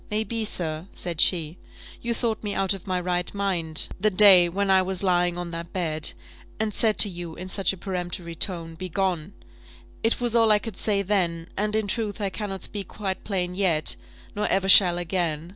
[0.09, 1.59] "May be, sir," said she,
[2.01, 5.51] "you thought me out of my right mind the day when I was lying on
[5.51, 6.13] that bed,
[6.59, 9.33] and said to you in such a peremptory tone, 'Begone!'
[10.01, 13.53] It was all I could say then; and, in truth, I cannot speak quite plain
[13.53, 13.95] yet;
[14.35, 15.49] nor ever shall again.